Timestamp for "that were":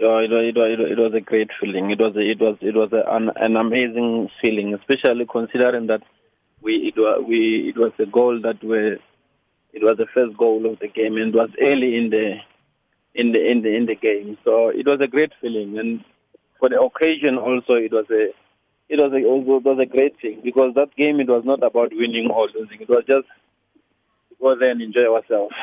8.42-8.94